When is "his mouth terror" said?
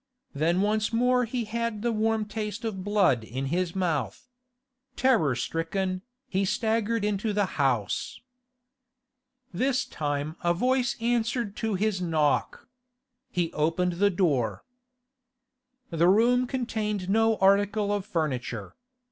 3.53-5.35